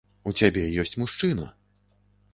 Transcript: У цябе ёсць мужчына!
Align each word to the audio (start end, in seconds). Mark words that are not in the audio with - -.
У 0.29 0.31
цябе 0.39 0.63
ёсць 0.83 0.95
мужчына! 1.03 1.45